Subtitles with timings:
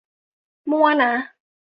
[0.69, 1.13] มั่วนะ